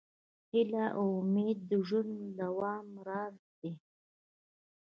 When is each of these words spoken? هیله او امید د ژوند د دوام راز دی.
هیله 0.51 0.85
او 0.97 1.05
امید 1.21 1.57
د 1.69 1.71
ژوند 1.87 2.11
د 2.19 2.23
دوام 2.39 2.87
راز 3.07 3.35
دی. 3.59 3.71